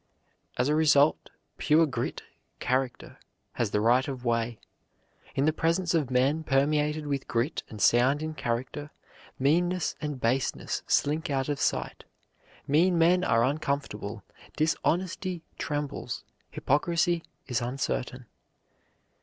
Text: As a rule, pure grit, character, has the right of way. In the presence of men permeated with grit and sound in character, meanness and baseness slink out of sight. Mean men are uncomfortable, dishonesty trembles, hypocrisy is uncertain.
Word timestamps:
As 0.57 0.67
a 0.67 0.75
rule, 0.75 1.15
pure 1.59 1.85
grit, 1.85 2.23
character, 2.59 3.19
has 3.51 3.69
the 3.69 3.79
right 3.79 4.07
of 4.07 4.25
way. 4.25 4.59
In 5.35 5.45
the 5.45 5.53
presence 5.53 5.93
of 5.93 6.09
men 6.09 6.43
permeated 6.43 7.05
with 7.05 7.27
grit 7.27 7.61
and 7.69 7.79
sound 7.79 8.23
in 8.23 8.33
character, 8.33 8.89
meanness 9.37 9.95
and 10.01 10.19
baseness 10.19 10.81
slink 10.87 11.29
out 11.29 11.49
of 11.49 11.61
sight. 11.61 12.05
Mean 12.65 12.97
men 12.97 13.23
are 13.23 13.43
uncomfortable, 13.43 14.23
dishonesty 14.57 15.43
trembles, 15.59 16.23
hypocrisy 16.49 17.21
is 17.45 17.61
uncertain. 17.61 18.25